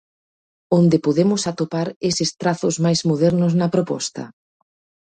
[0.79, 4.23] Onde podemos atopar eses trazos máis modernos na proposta?